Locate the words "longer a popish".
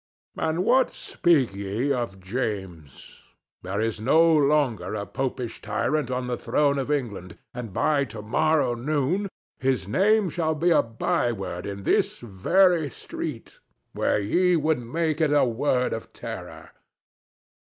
4.35-5.61